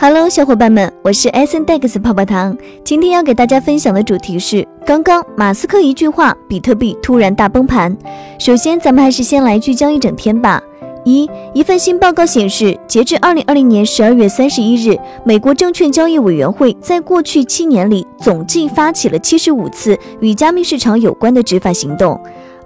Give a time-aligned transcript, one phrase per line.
[0.00, 2.56] Hello，小伙伴们，我是 S N Dex 泡泡糖。
[2.84, 7.98] 今天要给大家分享的主题是：刚刚马斯克一句话，比特币突然大崩盘。
[8.38, 10.62] 首先，咱们还是先来聚焦一整天吧。
[11.04, 22.20] 一，一份新报告显示，截至二零二零年十二月三十一日，美国证券交易委员会在过去七年里总计发起了七十五次与加密市场有关的执法行动。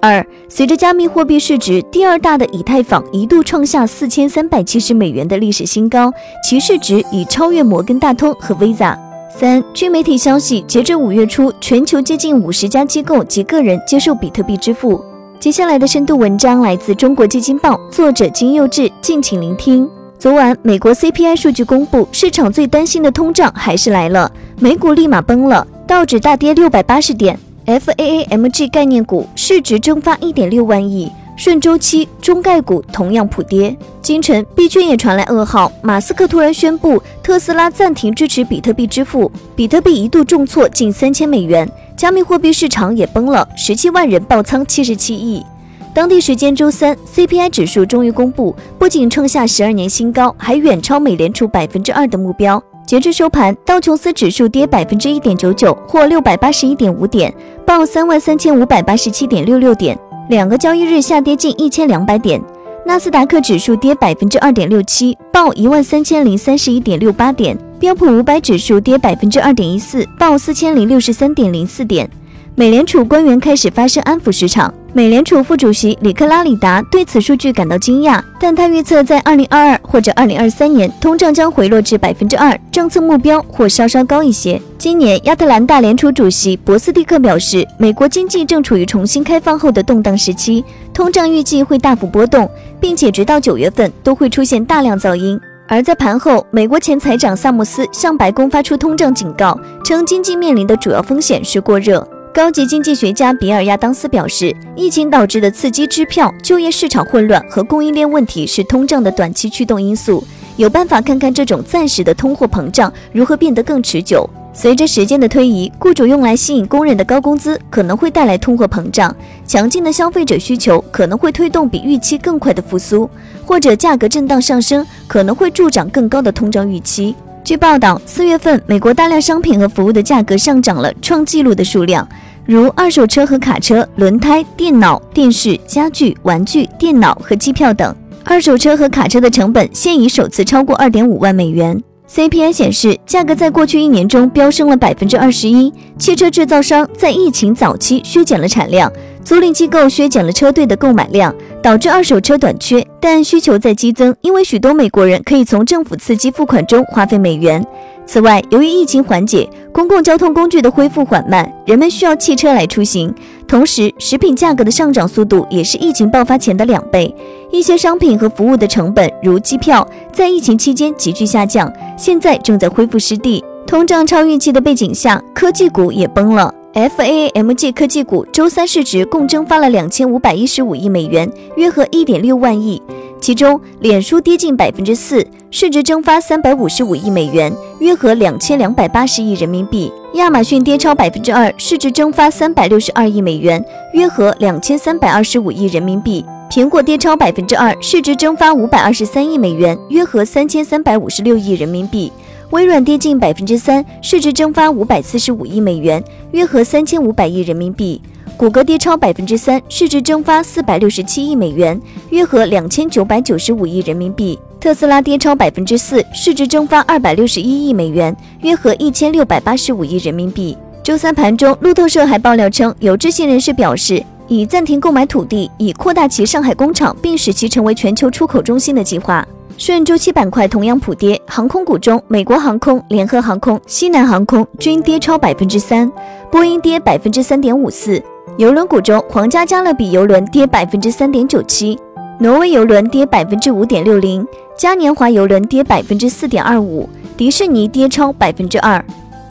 [0.00, 6.12] 二，随着加密货币市值第二大的以太坊一度创下四千三百七十美元的历史新高，
[6.48, 8.96] 其市值已超越摩根大通和 Visa。
[9.36, 15.04] 三，据媒体消息，截至五月初，全球接近五十家机构及个人接受比特币支付。
[15.40, 19.88] 接下来的深度文章来自中国基金报，作者金佑志，敬请聆听。
[20.18, 27.38] 昨晚，美国 CPI 数据公布，市场最担心的通胀还是来了，美股立马崩了，道指大跌六百八十点。
[27.68, 33.76] FAAMG 概念股市值蒸发一点六万亿，顺周期中概股同样普跌。
[34.00, 45.44] 今晨币圈也传来噩耗，马斯克突然宣布特斯拉暂停支持比特币支付，比特币一度重挫近三千美元，加密货币市场也崩了，十七万人爆仓七十七亿。
[45.92, 52.62] 当地时间周三，CPI 指数终于公布，不仅创下十二年新高，还远超美联储百分之二的目标。
[52.86, 57.34] 截至收盘，道琼斯指数跌百分之一点九九，或六百八十一点五点，
[57.68, 59.94] 报三万三千五百八十七点六六点，
[60.30, 62.42] 两个交易日下跌近一千两百点。
[62.86, 67.54] 纳斯达克指数跌百分之二点六七，报一万三千零三十一点六八点。
[67.78, 72.08] 标普五百指数跌百分之二点一四，报四千零六十三点零四点。
[72.54, 74.72] 美联储官员开始发声安抚市场。
[74.94, 84.60] 美联储副主席里克拉里达对此数据感到惊讶，但他预测在二零二二或者二零二三年，通胀将回落至百分之二，政策目标或稍稍高一些。
[84.78, 90.64] 今年，亚特兰大联储主席博斯蒂克表示，美国经济正处于重新开放后的动荡时期，
[90.94, 95.38] 通胀预计会大幅波动，并且直到九月份都会出现大量噪音。
[95.68, 102.08] 而在盘后，美国前财长萨姆斯向白宫发出通胀警告，称经济面临的主要风险是过热。
[102.34, 110.22] 高级经济学家比尔·亚当斯表示，疫情导致的刺激支票、就业市场混乱和供应链问题是通胀的短期驱动因素。
[110.56, 114.28] 有办法看看这种暂时的通货膨胀如何变得更持久。
[114.52, 119.14] 随着时间的推移，雇主用来吸引工人的高工资可能会带来通货膨胀。
[119.46, 123.08] 强劲的消费者需求可能会推动比预期更快的复苏，
[123.44, 127.14] 或者价格震荡上升可能会助长更高的通胀预期。
[127.44, 132.06] 据报道，四月份美国大量商品和服务的价格上涨了创纪录的数量。
[132.48, 137.94] 如二手车和卡车、轮胎、电脑、电视、家具、玩具、电脑和机票等。
[138.24, 141.78] 二手车和卡车的成本现已首次超过二点五万美元。
[142.08, 145.70] CPI 显示，价格在过去一年中飙升了百分之二十一。
[145.98, 148.90] 汽车制造商在疫情早期削减了产量，
[149.28, 152.82] 租赁机构削减了车队的购买量，导致二手车短缺。
[152.98, 157.62] 但需求在激增，因为许多美国人可以从政府刺激付款中花费美元。
[158.06, 163.14] 此外，由于疫情缓解，公共交通工具的恢复缓慢，人们需要汽车来出行。
[163.46, 167.14] 同时，食品价格的上涨速度也是疫情爆发前的两倍。
[167.52, 173.44] 一些商品和服务的成本，如机票，在疫情期间急剧下降，现在正在恢复失地。
[173.66, 176.54] 通胀超预期的背景下，科技股也崩了。
[176.74, 182.80] FAAMG 科技股周三市值共蒸发了两千五百一十五亿美元，约合一点六万亿。
[183.20, 193.64] 其中，脸书跌近百分之四，市值蒸发三百五十五亿美元，约合两千两百八十亿人民币；亚马逊跌超百分之二，市值蒸发三百六十二亿美元，
[193.94, 202.12] 约合两千三百二十五亿人民币；苹果跌超百分之二，市值蒸发五百二十三亿美元，约合三千三百五十六亿人民币；
[202.50, 208.00] 微软跌近百分之三，市值蒸发五百四十五亿美元，约合三千五百亿人民币。
[208.38, 214.38] 谷歌跌超百分之三，市值蒸发四百六十七亿美元，约合两千九百九十五亿人民币。
[214.58, 220.56] 特斯拉跌超百分之四，市值蒸发二百六十一亿美元，约合一千六百八十五亿人民币。
[220.82, 229.26] 周三盘中，路透社还爆料称，有知情人士表示，已暂停购买土地，以扩大其上海工厂，并使其成为全球出口中心的计划。
[229.58, 235.90] 顺周期板块同样普跌，航空股中，美国航空、联合航空、西南航空均跌超百分之三，
[236.30, 238.00] 波音跌百分之三点五四。
[238.36, 241.76] 邮轮股中，皇家加勒比邮轮跌百分之三点九七，
[242.20, 244.24] 挪威邮轮跌百分之五点六零，
[244.56, 248.82] 嘉年华邮轮跌百分之四点二五，迪士尼跌超百分之二。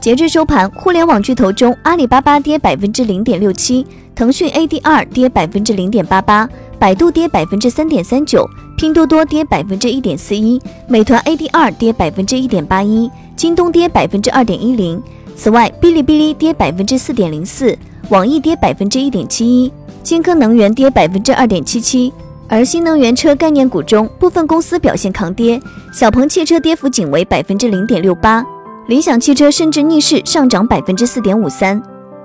[0.01, 6.49] 截至收盘，互联网巨头中，阿里巴巴跌百分之零点六七，腾讯 ADR 跌百分之零点八八，
[6.79, 14.99] 百度跌百分之三点三九，拼多多跌百分之一点四一，美团 ADR 跌百分之一点八一，京东跌百分之二点一零。
[15.35, 17.77] 此外，哔哩哔哩跌百分之四点零四。
[18.09, 19.71] 网易跌百分之一点七一，
[20.01, 22.11] 金科能源跌百分之二点七七，
[22.47, 25.61] 而新能源车概念股中，部分公司表现抗跌，
[25.93, 28.43] 小鹏汽车跌幅仅为百分之零点六八，
[28.87, 31.79] 理想汽车甚至逆势上涨百分之四点五三。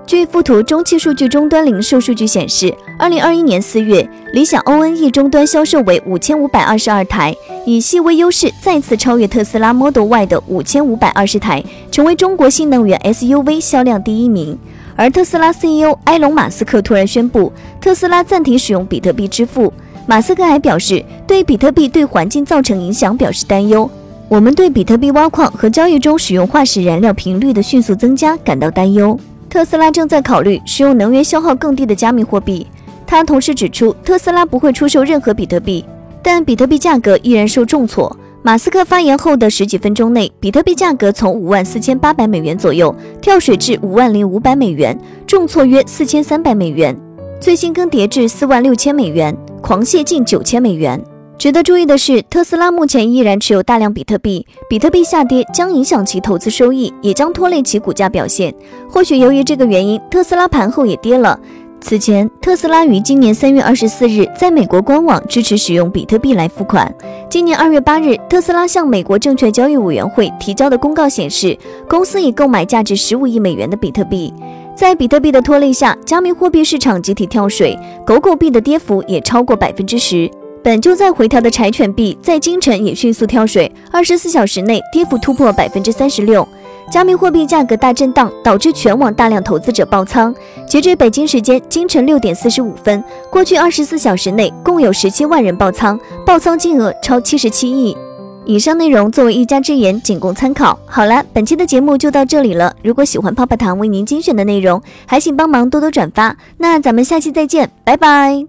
[0.05, 7.33] 据附图中期数据终端零售数据显示，二零二一年四月，理想 ONE 终端销售为五千五百二十二台，
[7.65, 14.57] 以细微优势再次超越特斯拉 Model Y 的五千五百二十台，成为中国新能源 SUV 销量第一名。
[14.95, 19.71] 而特斯拉 CEO 埃隆·马斯克突然宣布，特斯拉暂停使用比特币支付。
[20.05, 23.89] 马斯克还表示，对比特币对环境造成影响表示担忧。
[24.27, 29.17] 我们对比特币挖矿和交易中使用化石燃料频率的迅速增加感到担忧。
[29.53, 32.65] 特斯拉正在考虑使用能源消耗更低的加密货币。
[33.05, 35.85] 他同时指出，特斯拉不会出售任何比特币，
[36.23, 38.17] 但比特币价格依然受重挫。
[38.41, 46.97] 马斯克发言后的十几分钟内，比特币价格从五万四千八百美元左右跳水至五万零五百美元，重挫约四千三百美元，
[47.39, 49.37] 最新更迭至四万六千美元。
[49.61, 50.99] 狂泻近九千美元。
[51.37, 58.53] 值得注意的是，特斯拉目前依然持有大量比特币，比特币下跌将影响其投资收益，也将拖累其股价表现。
[58.89, 61.37] 或许由于这个原因，特斯拉盘后也跌了。
[61.81, 66.89] 此前，特斯拉于今年三月二十四日在美国官网支持使用比特币来付款。
[67.29, 71.57] 今年二月八日，特斯拉向美国证券交易委员会提交的公告显示，
[71.89, 74.33] 公司已购买价值十五亿美元的比特币。
[74.77, 80.31] 在比特币的拖累下，加密货币市场集体跳水，狗狗币的跌幅也超过百分之十。
[80.63, 86.47] 本就在回调的柴犬币在今晨也迅速跳水，二十四小时内跌幅突破百分之三十六。
[86.89, 90.33] 加密货币价格大震荡，导致全网大量投资者爆仓。
[90.65, 97.97] 截至北京时间今晨六点四十五分，过去二十四小时内共有十七万人爆仓，爆仓金额超七十七亿。
[98.45, 100.77] 以上内容作为一家之言，仅供参考。
[100.85, 102.73] 好了，本期的节目就到这里了。
[102.83, 106.37] 如果喜欢泡泡糖为您精选的内容，还请帮忙多多转发。
[106.57, 108.41] 那咱们下期再见，拜拜。